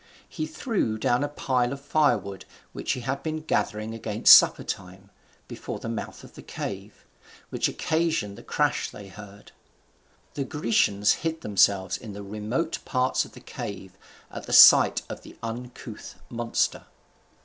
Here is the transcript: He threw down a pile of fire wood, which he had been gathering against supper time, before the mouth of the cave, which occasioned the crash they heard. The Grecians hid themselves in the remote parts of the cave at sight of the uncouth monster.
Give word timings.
He 0.27 0.47
threw 0.47 0.97
down 0.97 1.23
a 1.23 1.27
pile 1.29 1.71
of 1.71 1.79
fire 1.79 2.17
wood, 2.17 2.45
which 2.73 2.93
he 2.93 3.01
had 3.01 3.21
been 3.21 3.41
gathering 3.41 3.93
against 3.93 4.35
supper 4.35 4.63
time, 4.63 5.11
before 5.47 5.77
the 5.77 5.87
mouth 5.89 6.23
of 6.23 6.33
the 6.33 6.41
cave, 6.41 7.05
which 7.51 7.67
occasioned 7.67 8.35
the 8.35 8.41
crash 8.41 8.89
they 8.89 9.09
heard. 9.09 9.51
The 10.33 10.43
Grecians 10.43 11.11
hid 11.21 11.41
themselves 11.41 11.97
in 11.97 12.13
the 12.13 12.23
remote 12.23 12.79
parts 12.83 13.25
of 13.25 13.33
the 13.33 13.39
cave 13.41 13.95
at 14.31 14.51
sight 14.55 15.03
of 15.07 15.21
the 15.21 15.37
uncouth 15.43 16.15
monster. 16.31 16.87